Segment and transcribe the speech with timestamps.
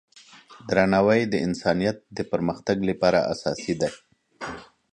[0.67, 3.89] درناوی د انسانیت د پرمختګ لپاره اساسي دی.